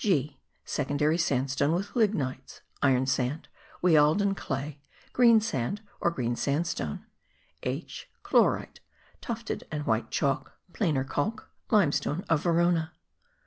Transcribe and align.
(g) 0.03 0.39
Secondary 0.65 1.19
sandstone 1.19 1.73
with 1.73 1.93
lignites; 1.95 2.61
iron 2.81 3.05
sand; 3.05 3.47
Wealden 3.83 4.33
clay; 4.35 4.79
greensand 5.13 5.79
or 5.99 6.09
green 6.09 6.35
sandstone; 6.35 7.05
(h) 7.61 8.09
Chlorite; 8.23 8.79
tufted 9.21 9.63
and 9.71 9.85
white 9.85 10.09
chalk; 10.09 10.53
(planerkalk, 10.73 11.43
limestone 11.69 12.25
of 12.29 12.41
Verona.) 12.41 12.93